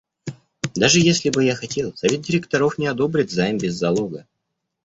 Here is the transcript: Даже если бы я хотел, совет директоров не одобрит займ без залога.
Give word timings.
Даже 0.73 0.99
если 0.99 1.29
бы 1.29 1.43
я 1.43 1.53
хотел, 1.55 1.93
совет 1.95 2.21
директоров 2.21 2.79
не 2.79 2.87
одобрит 2.87 3.29
займ 3.29 3.59
без 3.59 3.75
залога. 3.75 4.25